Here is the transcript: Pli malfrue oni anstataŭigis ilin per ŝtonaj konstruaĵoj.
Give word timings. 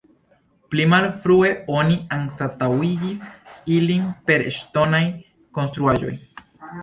Pli 0.69 0.85
malfrue 0.93 1.51
oni 1.73 1.97
anstataŭigis 2.15 3.21
ilin 3.77 4.09
per 4.31 4.45
ŝtonaj 4.57 5.03
konstruaĵoj. 5.59 6.15